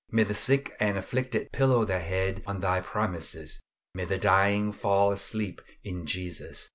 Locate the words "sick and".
0.33-0.97